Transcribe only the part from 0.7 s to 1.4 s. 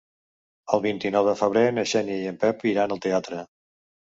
El vint-i-nou de